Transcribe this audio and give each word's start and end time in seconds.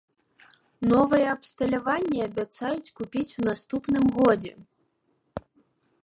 Новае 0.91 1.25
абсталяванне 1.33 2.21
абяцаюць 2.29 2.93
купіць 3.01 3.35
у 3.41 3.45
наступным 3.49 4.05
годзе. 4.17 4.53